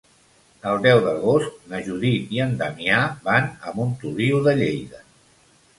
[0.69, 5.07] El deu d'agost na Judit i en Damià van a Montoliu de Lleida.